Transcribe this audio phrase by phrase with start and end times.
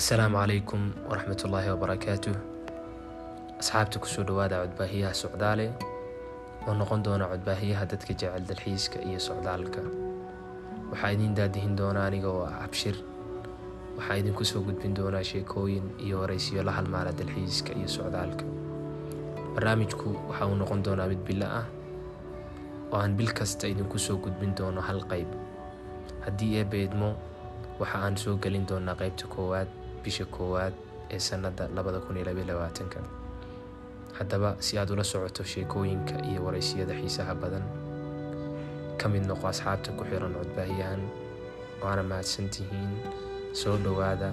[0.00, 2.34] asalaamu calaykum waraxmatullaahi wabarakaatuh
[3.60, 5.66] asxaabta ku soo dhawaada codbaahiyaha socdaale
[6.68, 9.80] oo noqon doona codbaahiyaha dadka jecel dalxiiska iyo socdaalka.
[10.90, 12.96] Waxaa idiin daadihin doona aniga oo ah cabshir
[13.98, 18.44] waxaa idinku soo gudbin doonaa sheekooyin iyo waraysiyo la halmaala dalxiiska iyo socdaalka.
[19.54, 21.64] Barnaamijku waxa uu noqon doonaa mid bilo ah
[22.92, 25.30] oo aan bil kasta idinku soo gudbin doono hal qayb.
[26.26, 27.16] Haddii idmo
[27.80, 29.68] waxa aan soo gelin doonaa qaybta koowaad
[30.06, 30.74] bisha koowaad
[31.14, 31.18] ee
[32.50, 33.00] labaatanka
[34.18, 37.64] haddaba si aad ula socoto sheekooyinka iyo waraysiyada xiisaha badan
[39.00, 41.02] ka mid noqo asxaabta ku xiran codbaahiyahan
[41.82, 42.92] waana mahadsantihiin
[43.60, 44.28] soo dhowaada